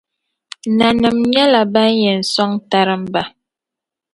[0.77, 3.21] Nanima nyɛla ban yɛn sɔŋ tarimba.